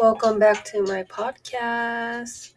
[0.00, 2.54] Welcome back to my podcast.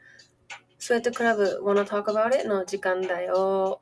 [0.79, 2.47] スウェットクラブ Wanna Talk About It?
[2.47, 3.79] の時間だよ。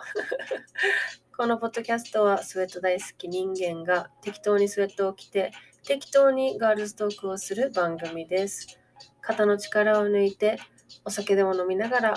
[1.35, 5.51] このポッドキャストはスウェット大好き人間が適当にスウェットを着て
[5.83, 8.79] 適当にガールズトークをする番組です。
[9.21, 10.59] 肩の力を抜いて
[11.03, 12.13] お酒でも飲みながら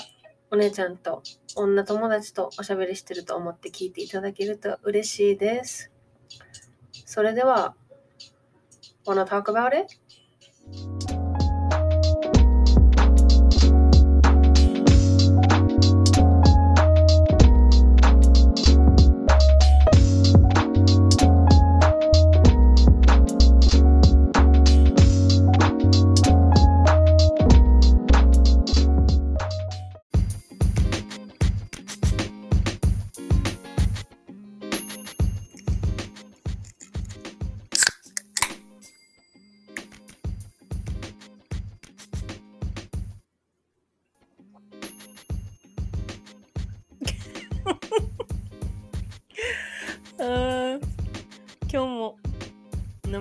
[0.55, 1.21] お姉ちゃんと
[1.57, 5.90] 女友達とおしゃべりしてると思って聞いていただけると嬉しいです。
[7.04, 7.75] それでは
[9.04, 9.99] Wanna Talk About It?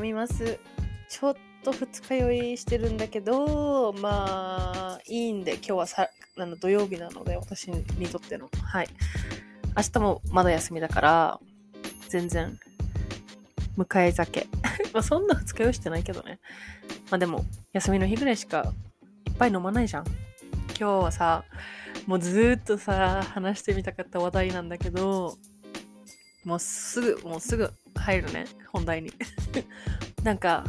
[0.04, 0.60] みます。
[1.10, 8.50] ちょっと二日酔いしてるんだけど、まあ、いいんで、今日はさあの土曜日なので、私にとっての。
[8.62, 8.90] はい。
[9.78, 11.40] 明日もまだ休みだから、
[12.10, 12.60] 全然、
[13.78, 14.48] 迎え酒。
[14.94, 16.40] まあ、そんな二日酔いしてないけどね。
[17.10, 18.74] まあでも、休みの日ぐらいしか
[19.28, 20.06] いっぱい飲まないじゃん。
[20.78, 21.46] 今日はさ、
[22.08, 25.38] もうずっとさ、話してみたかった話題なんだけど、
[26.44, 29.14] もうすぐ、もうすぐ入るね、本題に。
[30.24, 30.64] なんか、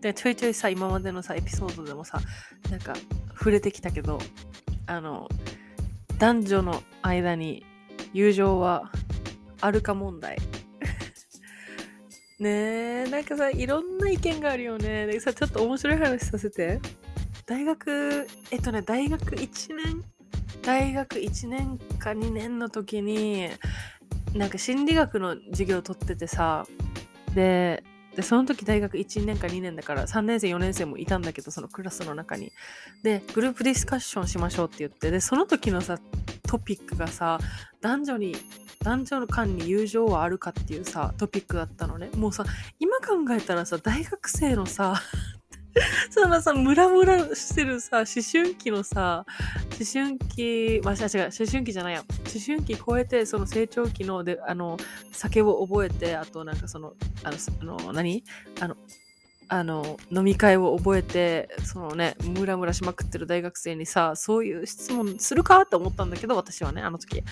[0.00, 2.20] で、ちょいちょいさ、今までのさ、エピソードでもさ、
[2.70, 2.94] なんか、
[3.36, 4.18] 触れてきたけど、
[4.86, 5.28] あの、
[6.18, 7.64] 男女の間に
[8.12, 8.90] 友情は
[9.60, 10.38] あるか問題。
[12.38, 12.48] ね
[13.06, 15.06] え、なんかさ、いろんな意見があるよね。
[15.06, 16.80] でさ、ちょっと面白い話させて。
[17.46, 20.04] 大学、えっとね、大学1年、
[20.62, 23.48] 大学1年か2年の時に、
[24.34, 26.66] なんか心理学の授業を取っててさ
[27.34, 27.77] で
[28.18, 32.50] でその時大学1年か2年だから3年生4年生もいたんだけどそのクラスの中に。
[33.04, 36.00] でグループディスカッションしましょうって言ってでその時のさ
[36.42, 37.38] トピックがさ
[37.80, 38.34] 男女に
[38.82, 42.10] 男女の間に友情はあるかっていうさトピックだったのね。
[42.16, 42.44] もうさ
[42.80, 45.00] 今考えたらさ大学生のさ
[46.10, 49.24] そのさムラムラしてるさ思春期のさ
[49.78, 52.04] 思春期、まあ、違う、思春期じゃないや。
[52.10, 54.76] 思春期超えて、その成長期の、で、あの、
[55.12, 57.36] 酒を覚えて、あとなんかその、あの、
[57.78, 58.24] あの何？
[58.60, 58.76] あの、
[59.50, 67.22] あの、飲み会を覚えて、そのね、ムラムラしまくってる大学生にさ、そういう質問するかって思ったんだけど、私はね、あの時。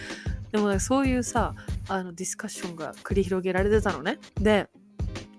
[0.53, 1.54] でも、ね、そういうさ、
[1.88, 4.18] あの、ディスカッションが繰り広げられてたのね。
[4.41, 4.68] で、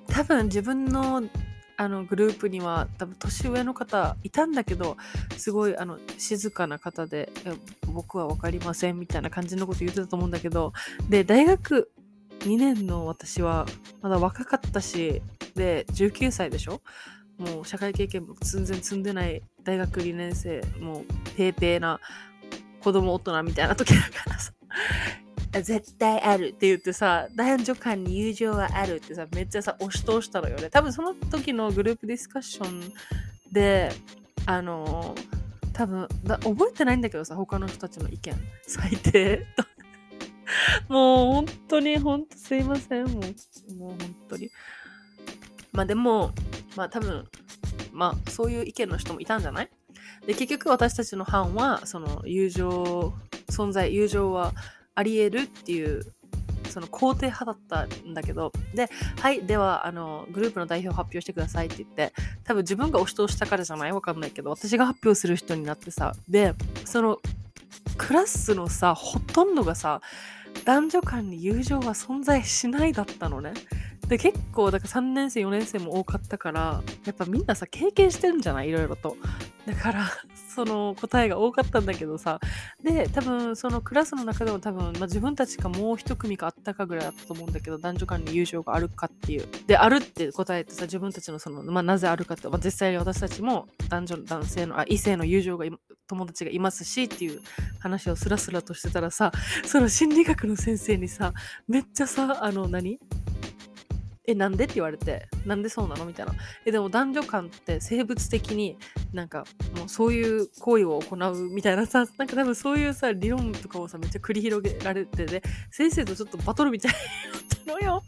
[0.07, 1.23] 多分自分の
[1.77, 4.97] あのグループには多分年上の方いたんだけど
[5.37, 7.29] すごいあの静かな方で
[7.85, 10.73] 僕は分かりませんみたいな感じのこと言ってたと思うんだけど
[11.07, 11.91] で大学
[12.39, 13.67] 2年の私は
[14.01, 15.21] まだ若かったし
[15.55, 16.81] で19歳でしょ？
[17.37, 21.05] もう社会経験も全然積んでない大学2年生もう
[21.35, 21.99] ペーペーな
[22.81, 24.51] 子供大人みたいな時だからさ。
[25.61, 30.69] 絶対あるって言ってさ、男女間に友情はあるってさ、めっちゃさ、押し通したのよね。
[30.69, 32.93] 多分その時のグループディスカッション
[33.51, 33.91] で、
[34.45, 35.15] あの、
[35.73, 38.35] 多分だ覚えてないんだけどさ、他の人たちの意見。
[38.65, 39.45] 最低。
[40.87, 43.05] もう本当に、本当すいません。
[43.05, 43.97] もう、もう本
[44.29, 44.49] 当に。
[45.71, 46.31] まあでも、
[46.75, 47.27] まあ多分、
[47.91, 49.69] まあそういう意見の人もいたんじゃない？
[50.25, 53.13] で、結局私たちの班は、その友情、
[53.51, 54.53] 存在、友情は、
[54.97, 56.05] あり得るっていう
[56.69, 62.13] その肯定派だったんだけどではいではあのグループの代表発表してくださいって言って
[62.43, 63.91] 多分自分が押し通したからじゃない？
[63.91, 66.53] わかんないけど私が発表する人になってさで
[66.83, 67.19] その
[67.97, 70.01] クラスのさほとんどがさ
[70.65, 73.53] 男女間に友情は存在しないだったのね。
[74.07, 78.69] で結構だから3年生4年生も多かったからやっぱみんなさ経験してるんじゃない？
[78.69, 79.17] いろいろと。
[79.65, 80.05] だから
[80.55, 82.39] その答えが多かったんだけどさ。
[82.81, 89.47] で多分そのクラスの中でも多分、まあ、自分たちかもう一組かあったかぐらいだったと思うんだけど男女間に友情があるかっていう。
[89.67, 95.65] であるって答えてさ自分たちのその、まあ、なぜあるかって、まあ、実際に私たちも男女男性のあ異性の友情が
[96.07, 97.41] 友達がいますしっていう
[97.79, 99.33] 話をスラスラとしてたらさ
[99.65, 101.33] その心理学の先生にさ
[101.67, 102.97] めっちゃさあの何？
[104.29, 104.65] え、なんで？
[104.65, 106.05] って言われて、なんでそうなの？
[106.05, 106.33] みたいな。
[106.65, 108.77] え、でも男女間って生物的に
[109.13, 109.45] なんか
[109.77, 115.41] もうそういう行為を行うみたいなさ、 なんか多分そういうさ、理論とかをさ、めっちゃ繰り広げられてで、
[115.71, 116.97] 先生とちょっとバトルみたいに
[117.31, 117.39] な。
[117.39, 118.03] ってのよ。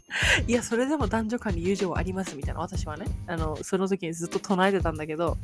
[0.46, 5.36] いや、それでも男女間に友情ありますみたいな、私はね、あの、その時にずっと唱えてたんだけど、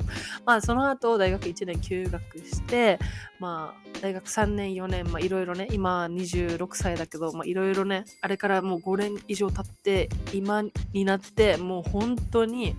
[0.45, 2.99] まあその後大学1年休学して、
[3.39, 10.63] まあ大学3年4年、まあいろいろね、今26歳だけど、まあいろいろね、あれからもう5年以上経って、今
[10.93, 12.75] になってもう本当に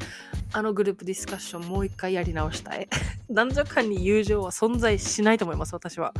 [0.52, 2.88] あのグループディスカッションもう一回やり直したい。
[3.30, 6.14] 男女間に友情は存在しないと思います私は。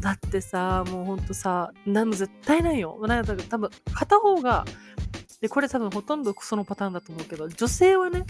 [0.00, 2.98] だってさもうほんとさ何も絶対ないよ。
[3.06, 4.64] なんか多分片方が
[5.40, 8.24] でこれ多分ほとんどそのパターンだと思うけど女性はね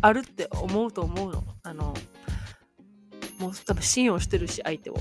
[0.00, 1.44] あるって思うと思うの。
[1.62, 1.94] あの
[3.38, 4.96] もう多分信用してるし相手を。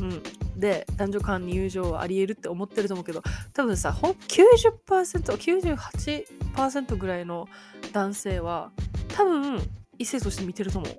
[0.00, 0.22] うん、
[0.56, 3.22] で男女間に友情はありえるって思ってると思うけど
[3.52, 7.48] 多分さほ 90%98% ぐらいの
[7.92, 8.72] 男性は
[9.14, 9.62] 多分
[9.98, 10.92] 異性として見てると思う。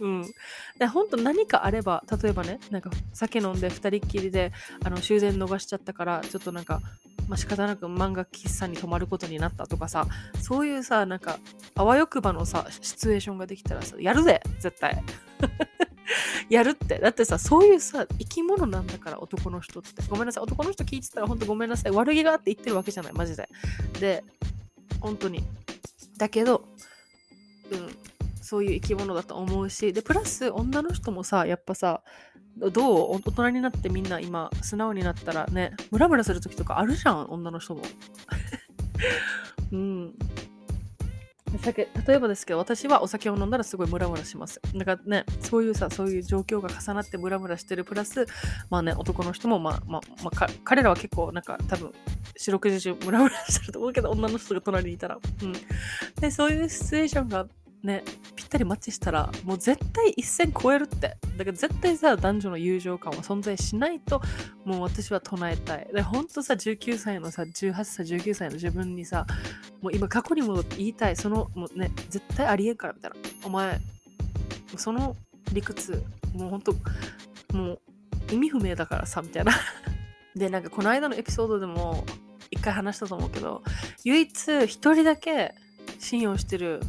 [0.00, 0.22] うん、
[0.78, 4.50] で本当何かあれば例えばねなんか酒飲んで2人っきりで
[4.82, 6.80] あの終電逃しちゃったからちょっとなんか、
[7.28, 10.08] まあ、仕方なく漫画喫茶に泊まることになったとかさ
[10.40, 11.38] そういうさなんか
[11.76, 15.04] あわよくばのさシチュエーションができたらさやるぜ絶対
[16.48, 16.98] やるって。
[16.98, 20.02] だってさ、そういうさ、生き物なんだから、男の人って。
[20.08, 20.44] ごめんなさい。
[20.44, 21.92] 男の人聞いてたら、ほんとごめんなさい。
[21.92, 23.48] 悪気があって言ってるわけじゃない、マジで。
[24.00, 24.24] で、
[25.00, 25.42] 本当に。
[26.18, 26.64] だけど、
[27.70, 27.88] うん、
[28.40, 32.02] そういう生き物だと思うし、で、プラス、女の人もさ、やっぱさ、
[32.56, 33.12] どう？
[33.14, 37.82] 大人になってみんな今、素直になったらね、ムラムラする時とかあるじゃん、女の人も。
[39.72, 40.14] うん。
[41.64, 48.26] 例えばですけど私はお酒を飲んだらすごいムラムラしますだからねそういうさそういう状況が重なってムラムラしてるプラス
[48.68, 51.92] まあね男の人もまあまあ、まあ、彼らは結構なんか多分
[52.36, 55.52] 四六時中ムラムラしてると思うけど女の人が隣にいたらうん
[56.20, 57.46] でそういうシチュエーションが
[57.82, 58.04] ね、
[58.36, 61.16] ぴったりマッチしたら、もう絶対一線超えるって。
[61.36, 64.22] だから絶対さ、男女の友情感は存在しないと、
[64.64, 65.88] もう私は唱えたい。
[65.92, 69.26] で、ほんとさ、19歳のさ、18歳、19歳の自分にさ、
[69.82, 71.16] もう今過去に戻って言いたい。
[71.16, 73.16] その、もうね、絶対ありえんから、みたいな。
[73.44, 73.78] お前、
[74.76, 75.16] その
[75.52, 76.02] 理屈、
[76.34, 76.74] もうほんと、
[77.52, 77.80] もう
[78.30, 79.52] 意味不明だからさ、みたいな。
[80.36, 82.06] で、なんかこの間のエピソードでも
[82.50, 83.62] 一回話したと思うけど、
[84.04, 85.54] 唯一一人だけ
[85.98, 86.80] 信用してる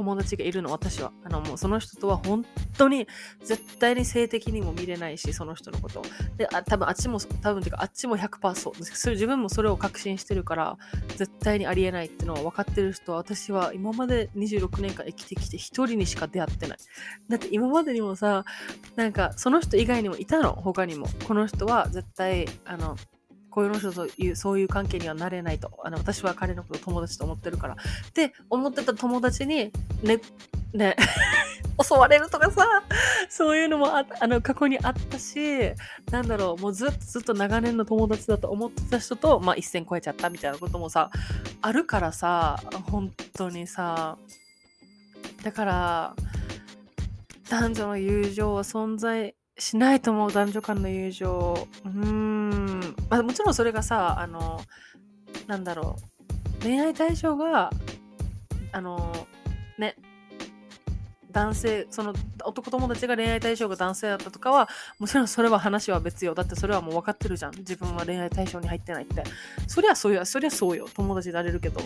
[0.00, 1.12] 友達がいるの、私は。
[1.24, 2.46] あの、もうその人とは本
[2.78, 3.06] 当に
[3.44, 6.02] 絶対に性的にも見れないし、その人のこと。
[6.38, 9.12] で、あ多分あっちも、多分てかあっちも100%そう。
[9.12, 10.78] 自分もそれを確信してるから、
[11.16, 16.78] 絶対にありえないっていうのは分かってる人は、私は今まで26年間生きてきて一人にしか出会ってない。
[17.28, 18.44] だって今までにもさ、
[18.96, 21.08] なんかその人以外にもいたの、他にも。
[21.28, 22.96] この人は絶対、あの、
[23.50, 25.70] こういうの人というそういう関係にはなれないと。
[25.84, 27.74] あの私は彼のことを友達と思ってるから。
[27.74, 30.20] って思ってた友達にね
[30.72, 30.96] ね
[31.82, 32.66] 襲われるとかさ
[33.28, 35.72] そういうのもああの過去にあったし
[36.10, 41.10] なんだろうもうずっとずっと長年の友達だと思ってた人と、まあ、一線超えちゃったみたいなこともさ
[41.62, 42.60] あるからさ
[42.90, 44.16] 本当にさ。
[45.42, 46.14] だから
[47.48, 51.68] 男女の友情は存在しないと思う男女間の友情。
[51.84, 52.80] うーん、
[53.10, 54.60] まあ、もちろんそれがさあの
[55.46, 55.96] なんだろ
[56.58, 56.62] う。
[56.62, 57.70] 恋愛対象が
[58.72, 59.12] あの
[59.78, 59.96] ね
[61.30, 62.12] 男性その
[62.44, 64.68] 男友達が恋愛対象が男性だったとかは
[64.98, 66.34] もちろんそれは話は別よ。
[66.34, 67.56] だってそれはもう分かってるじゃん。
[67.58, 69.22] 自分は恋愛対象に入ってないって。
[69.66, 70.88] そりゃそうやそりゃそうよ。
[70.94, 71.80] 友達になれるけど。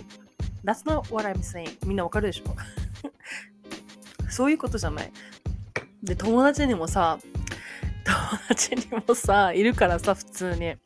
[0.64, 1.76] That's not what I'm saying.
[1.86, 2.54] みんな分かるでしょ？
[4.30, 5.12] そういうことじゃない。
[6.02, 7.18] で友達にもさ
[8.04, 8.16] 友
[8.48, 10.76] 達にもさ、いるからさ、普通に。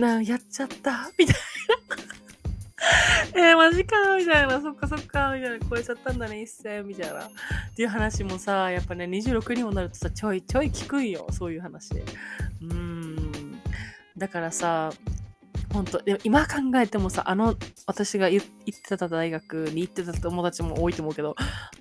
[0.00, 1.10] な、やっちゃった？
[1.18, 1.40] みたいな。
[3.50, 4.60] えー、マジかみたいな。
[4.60, 5.66] そっかそっかみたいな。
[5.68, 7.24] 超えちゃったんだね、一斉みたいな。
[7.26, 7.30] っ
[7.76, 11.26] ていう話もさ、やっぱね、26にもなるとさ、ちょいちょい聞くんよ。
[11.30, 11.94] そういう話。
[11.94, 13.60] うーん。
[14.16, 14.90] だからさ、
[15.72, 17.54] 本当でも今考えてもさあの
[17.86, 21.36] 私が行ってた大学に行ってた友達も多いと思うけど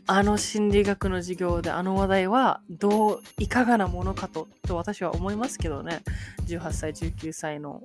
[0.08, 6.01] あの心理学の授業であの話題はどういかがなものかとと私は思いますけどね
[6.48, 7.84] 18歳19歳の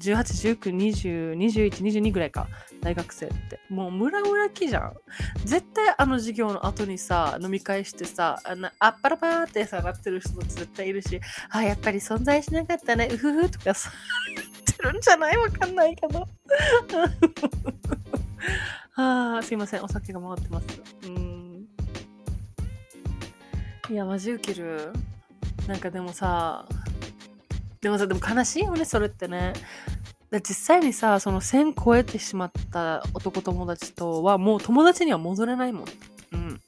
[0.00, 2.48] 18、19、20、21、22ぐらいか。
[2.80, 3.60] 大学生って。
[3.68, 4.94] もうムラムラ期じゃん。
[5.44, 13.92] 絶対あの授業の後にさ、飲み会してさ、あの、あっぱらぱーってさ、なってる人絶対いるし、あ、やっぱり存在しなかったね、うふふとかさ、
[14.80, 15.36] るんじゃない？
[15.36, 16.26] わかんないけど。
[18.96, 19.82] ああ、すいません。
[19.84, 20.66] お酒が回ってます。
[21.04, 21.66] うん。
[23.90, 24.92] いや、マジウケる。
[25.66, 26.66] なんかでもさ、
[27.80, 29.52] でもさ、でも悲しいよね、それってね。
[30.32, 35.84] 実際にさその線超えてしまった男友達とはもう友達には戻れないもん
[36.34, 36.60] うん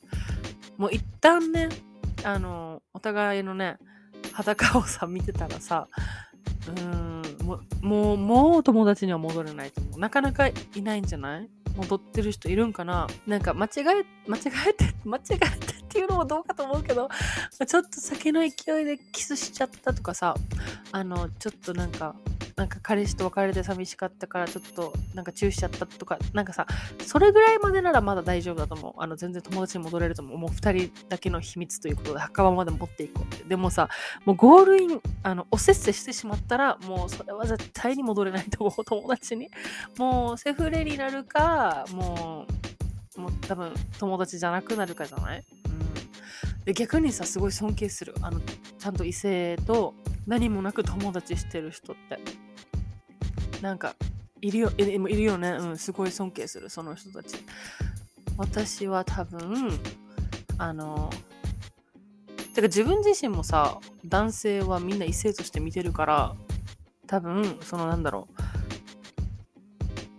[0.76, 1.68] もう一旦ね
[2.24, 3.76] あのお互いのね
[4.32, 5.86] 裸をさ見てたらさ
[6.66, 7.11] うん
[7.80, 10.00] もうもう友達には戻れないと思う。
[10.00, 11.48] なかなかいないんじゃない？
[11.76, 13.06] 戻ってる人いるんかな？
[13.26, 13.84] なんか間違え
[14.28, 15.48] 間違えて 間違えてっ
[15.88, 17.08] ていうのもどうかと思うけど
[17.66, 20.34] ちょっと酒の勢いでキスしちゃったとかさ
[20.90, 22.14] あのちょっとなんか
[22.56, 26.66] なんか彼氏と別れて寂しかったからちょっとなんかチューしちゃったとかなんかさ
[27.06, 29.02] それぐらいまでならまだ大丈夫だと思う。
[29.02, 30.38] あの全然友達に戻れると思う。
[30.38, 31.96] もう2人だけの秘密という。
[31.96, 33.44] ことで墓場まで持っていこうって。
[33.44, 33.88] でもさ
[34.24, 38.84] もうゴールインあのおせっせしてしまったらもうそれは絶対に戻れないと思う。
[38.86, 39.48] 友達に。
[39.98, 42.46] もうセフレになるかも
[43.16, 45.44] うもう多分友達じゃなくなるかじゃない？
[45.66, 46.64] うん。
[46.64, 49.94] で逆にさすごい尊敬するあのちゃんと異性と
[50.26, 52.18] 何もなく友達してる人って。
[53.62, 53.94] なんか
[54.40, 55.50] いるよいるよね。
[55.52, 57.36] うんすごい尊敬するその人たち。
[58.36, 59.78] 私は多分
[60.58, 61.10] あの
[62.54, 66.34] てか自分自身もさ男性はみんな異性として見てるから
[67.06, 68.42] 多分そのなんだろう。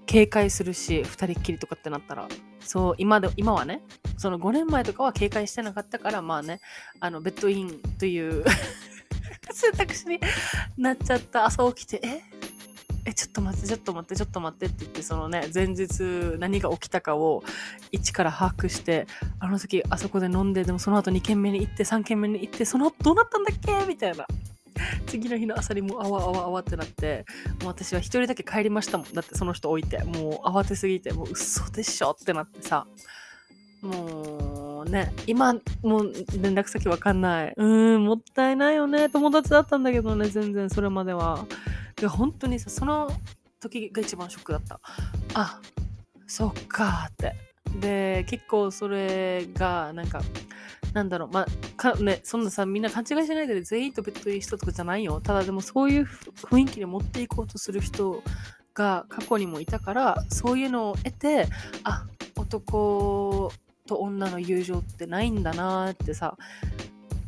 [0.06, 2.28] 警戒するし二人っきりとかってなったら。
[2.62, 3.82] そう今で今はね
[4.18, 6.62] その5年前とかは警戒してなかったからまあね
[7.02, 8.46] あのベッドインという
[9.52, 10.22] 選択肢に
[10.78, 11.46] なっちゃった。
[11.46, 12.43] 朝起きてえ？
[13.06, 17.44] えちょっと待ってちょっと待ってちょっと待ってって言ってそのね前日何が起きたかを
[17.92, 19.08] 一から把握して
[19.40, 23.86] あの時あそこで飲んででもその後2軒目に行って3軒目に行ってその後どうなったんだっけ？
[23.88, 24.26] みたいな。
[25.06, 27.26] 次の日の朝にもうあわあわあわってなって
[27.62, 29.14] もう私は一人だけ帰りましたもん。
[29.14, 32.88] だってその人置いてもう慌てすぎてもう嘘でしょってなってさ。
[33.82, 37.54] もうね今もう連絡先わかんない。
[37.56, 39.10] うーんもったいないよね。
[39.10, 41.46] 友達だったんだけどね全然それまでは。
[42.04, 43.10] で本当にさその
[43.62, 44.82] 時が一番ショックだった。
[45.36, 45.62] あ
[46.28, 47.34] そっかって。
[47.80, 50.22] で結構それがなんか
[50.94, 51.30] なんだろう。
[51.32, 51.46] まあ
[51.78, 55.22] かねそんなさみんな勘違いしないで全員とベッドいい人とかじゃないよ。
[55.22, 58.22] ただでもそういう雰囲気で持っていこうとする人
[58.74, 61.48] が過去にもいたからそういうのを得て
[61.86, 62.06] あ
[62.36, 63.50] 男
[63.88, 66.38] と女の友情ってないんだなってさ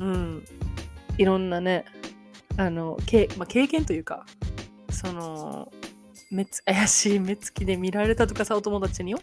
[0.02, 0.44] うん。
[1.18, 1.86] いろんなね
[2.58, 4.26] あのけ、まあ、経験というか
[5.06, 5.72] その
[6.32, 9.20] 目つ怪しい目つきで見られたとかさお友達によ。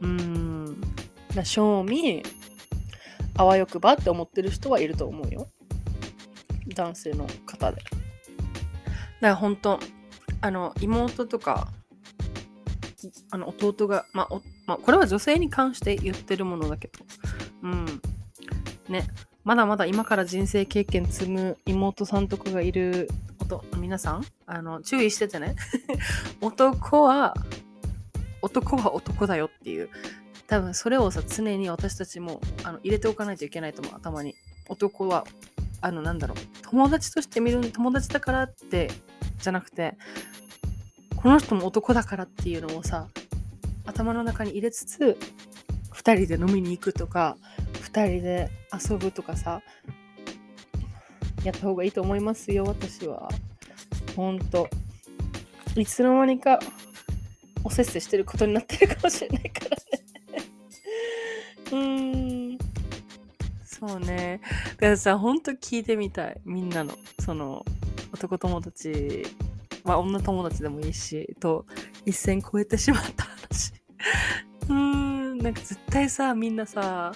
[0.00, 0.80] うん。
[1.34, 2.22] だ正味
[3.36, 5.48] あわよくばって思ってる人はいると思うよ。
[6.74, 7.82] 男性の方で。
[7.82, 7.94] だか
[9.20, 9.78] ら本当
[10.40, 11.68] あの妹とか
[13.30, 17.04] あの弟が、まあおまあ、これは女性に関して言ってるものだけど、
[17.62, 17.86] うん。
[18.88, 19.06] ね、
[19.44, 23.08] まだまだ今から人生経験積む妹さんとかがいる
[23.78, 25.56] 皆さん、あの、注意しててね。
[26.40, 27.34] 男は、
[28.42, 29.88] 男は男だよっていう。
[30.46, 34.34] 多分それをさ、常に私たちもあの入れておかないといけないと思う、頭に。
[34.68, 35.26] 男は、
[35.80, 38.90] あの、なんだろう、友達として見る、友達だからって、
[39.38, 39.96] じゃなくて、
[41.24, 43.08] この人も男だからっていうのをさ
[43.86, 45.16] 頭の中に入れつつ
[45.94, 47.38] 2人で飲みに行くとか
[47.90, 49.62] 2人で遊ぶとかさ
[51.44, 53.28] やった方がいいと思いますよ私は。
[54.16, 54.68] ほんと
[55.76, 56.58] いつの間にか
[57.62, 59.76] おせっせしてることになってるかもしれないからね。
[61.70, 62.58] うーん。
[63.64, 64.40] そうね。
[64.72, 66.40] だからさほんと聞いてみたい。
[66.44, 66.96] みんなの。
[67.20, 67.64] その
[68.12, 69.24] 男友達
[69.84, 71.66] まあ女友達でもいいし、と
[72.06, 73.72] 一線超えてしまった話。
[74.68, 77.12] うーん、なんか絶対さ、みんなさ、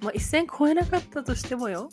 [0.00, 1.90] まあ一線超えなかったとしてもよ、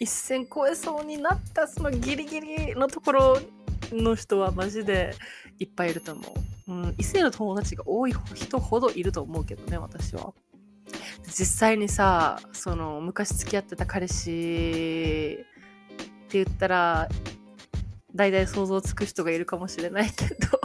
[0.00, 3.40] 一線超えそうになったそのギリギリのところ
[3.92, 5.14] の人はマジで
[5.58, 6.22] いっぱいいると思
[6.66, 6.72] う。
[6.72, 10.34] うん、異性の友達が多い人ほどいると思うけどね、私は。
[11.26, 17.08] 実際にさ、その昔付き合ってた彼氏って言ったら
[18.14, 20.60] 大体想像つく人がいるかもしれないけど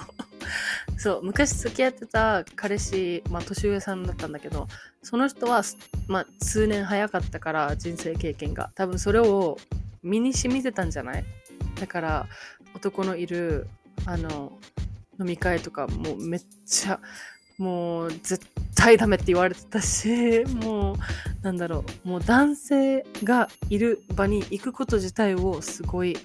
[1.04, 4.70] そう昔付き合ってた彼氏、まあ、年上さんだったんだけど
[5.02, 5.62] その人は、
[6.08, 8.72] まあ、数年早かったから人生経験が。
[8.74, 9.58] 多分それを
[10.02, 11.26] 身に染みてたんじゃない？
[11.78, 12.28] だから
[12.74, 13.68] 男のいる
[14.06, 14.54] あの
[15.20, 17.02] 飲み会とかもうめっちゃ
[17.58, 18.40] もう絶
[18.74, 20.96] 対ダメって言われてたし もう
[21.42, 22.08] なんだろう。
[22.08, 26.18] もう男性がいる場に行くこと自体をすごい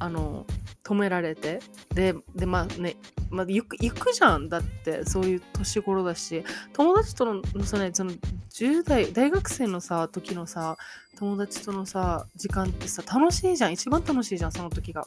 [0.00, 0.46] あの
[0.86, 1.60] 止められて。
[1.94, 2.94] ででまあね、
[3.28, 4.48] まあ、行く行くじゃん。
[4.48, 6.44] だってそういう年頃だし。
[6.72, 8.12] 友達とのその,、ね、その
[8.52, 10.76] 10代大学生のさ時のさ
[11.18, 13.72] 友達とのさ時間ってさ楽しいじゃん。
[13.72, 15.04] 一番楽しいじゃんその時が。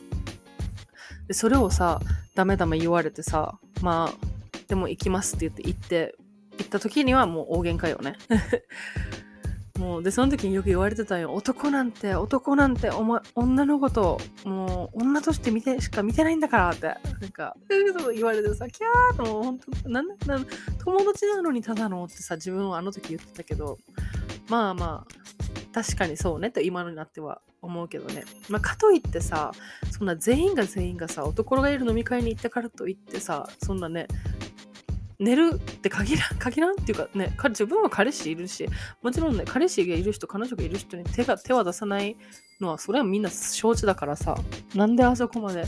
[1.28, 2.02] でそれをさ
[2.36, 4.28] ダメダメ言われてさまあ
[4.68, 6.16] でも行きますって言って行って
[6.58, 8.16] 行った時にはもう大喧嘩よね。
[9.80, 17.56] もうでその時によく言われてたよ男なんて男なんてお、ま、女の子ともう女として見てしか見てないんだからってなんか
[18.14, 20.46] 言われてさキャーともう本当なんなん
[20.84, 23.78] 友達なのにただのってさ自分はあの時言ってたけど
[24.50, 28.24] まあまあ確かにそうねと今のになっては思うけどね。
[28.48, 29.52] まあ、かといってさ、
[29.92, 34.08] そんな全員が全員がさ、男がいる飲み会に行ったからといってさ、そんなね、
[35.20, 38.68] 寝るって限らん、 限らんっていうかね、自分は彼氏いるし、
[39.02, 42.16] もちろんね、彼氏がいる人、彼女がいる人に手が、手は出さない
[42.60, 44.38] のは、それはみんな承知だからさ、
[44.76, 45.66] なんであそこまで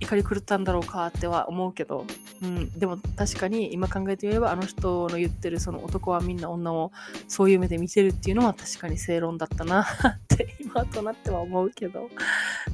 [0.00, 2.06] 怒り狂ったんだろうかっては思うけど、
[2.42, 6.92] うん、でも確かに今考えてみればあの人の言ってるその男はみんな女を
[7.28, 9.86] そういう目で見てるっていうのは確かに正論だったな っ
[10.28, 12.10] て今となっては思うけど。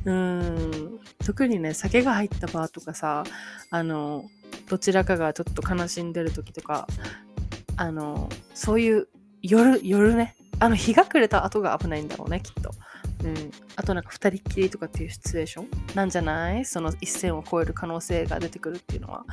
[0.05, 3.23] うん特にね酒が入ったバーとかさ
[3.71, 4.25] あの
[4.73, 6.87] どちらかがちょっと悲しんでる時とか
[7.77, 9.07] あのそういう
[9.43, 10.35] 夜夜ね。
[10.61, 12.71] あの日が暮れた後が危ないんだろうねきっと。
[13.23, 15.69] うん、あとなんか2人っきりとかっていうシチュエーション？
[15.95, 16.65] なんじゃない？
[16.65, 19.27] その一線を越える可能性が出てくるっていうのは。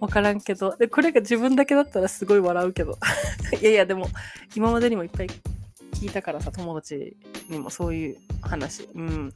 [0.00, 0.74] 分からんけど。
[0.78, 2.96] でこれが自分だけだったらすごい笑うけど。
[3.60, 4.08] いやいやでも
[4.54, 5.26] 今までにもいっぱい
[5.92, 7.18] 聞いたからさ友達
[7.50, 8.88] にもそういう話。
[8.94, 9.34] うん。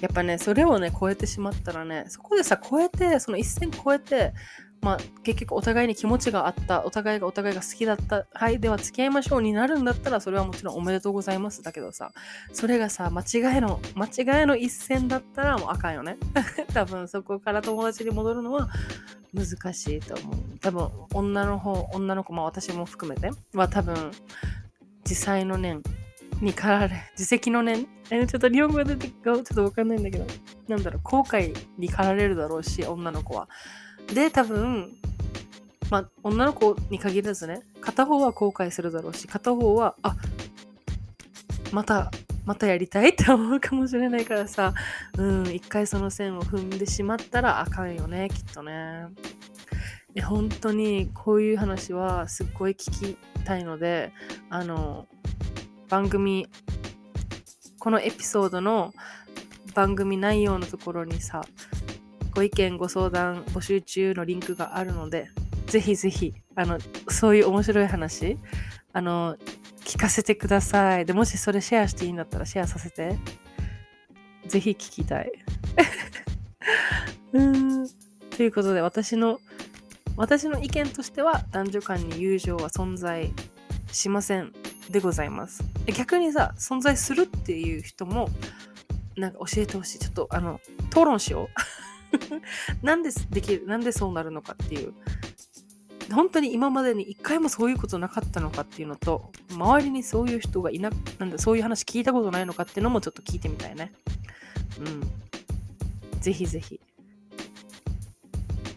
[0.00, 4.34] やっぱねそれをね超えてしまったらねそこでさ超えてその一線超えて
[4.82, 11.62] まあ、結局お互いに気持ちがあったお互いがお互いが好きだったはいでは付き合いましょうになるんだったらそれはもちろんおめでとうございます。
[11.62, 12.12] だけどさ
[12.52, 14.06] それがさ間違いの間
[14.40, 16.18] 違いの一線だったらもうあかんよね。
[16.72, 18.68] 多分そこから友達に戻るのは
[19.34, 20.36] 難しいと思う。
[20.60, 24.12] 多分女の方女の子まあ私も含めては多分
[25.04, 25.82] 実際の念
[26.40, 30.26] に駆られ、自責の念、えちょっと日本語が出てちょっとわかんないんだけど、
[30.68, 33.48] なんだろう、後悔に駆られるだろうし、女の子は。
[34.12, 34.92] で、多分、
[35.90, 40.16] まあ、女の子に限らずね、片方は後悔するだろうし、片方は、あ、
[41.72, 42.10] また、
[42.44, 44.72] またやりたいって思うかもしれないからさ、
[45.18, 49.06] うん、一回その線を踏んでしまったらあかんよね、きっとね。
[50.14, 54.12] え本当にこういう話はすっごい聞きたいので、
[54.48, 55.06] あの、
[55.88, 56.48] 番組、
[57.78, 58.94] このエピソードの
[59.74, 61.42] 番組内容のところにさ、
[62.36, 65.30] ご意見、ご相談募集中のリンクがあるので、
[65.68, 68.36] ぜひぜひ、あの、そういう面白い話、
[68.92, 69.38] あの、
[69.86, 71.06] 聞かせてください。
[71.06, 73.16] で、もしそれシェアしていいんだったらシェアさせて。
[74.48, 75.32] ぜひ聞きたい。
[77.32, 77.88] うん。
[78.36, 79.40] ということで、私の、
[80.18, 83.32] 私の意見としては、男女間に友情は存在
[83.90, 84.52] しません
[84.90, 85.64] でございます。
[85.86, 88.28] 逆にさ、存在するっていう人も、
[89.16, 90.00] なんか教えてほしい。
[90.00, 91.85] ちょっと、あの、討論しよう。
[92.82, 94.94] なんでできるなんでそうなるのかっていう。
[96.12, 103.92] 本当に今までに一回もそういうことなかったのかっていうのと周りにそういう人がいななんだそういう話聞いたことないのかっていうのもちょっと聞いてみたいね。
[104.78, 106.20] うん。
[106.20, 106.80] ぜひぜひ。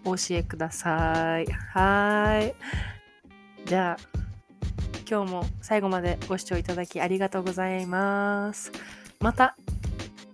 [0.06, 1.46] お教えください。
[1.46, 2.56] はい。
[3.66, 4.20] じゃあ
[5.10, 8.72] 今日も最後までご視聴いただきありがとうございます。
[9.20, 9.56] また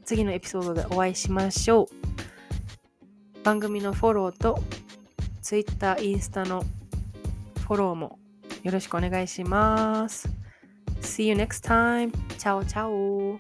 [0.06, 2.05] 次のエピソードでお会いしましょう。
[3.46, 4.60] 番組のフォローと
[5.44, 6.66] Twitter、インスタの
[7.68, 8.18] フォローも
[8.64, 10.28] よろしくお願いします。
[11.02, 12.12] See you next time.
[12.40, 13.40] チャオチャオ。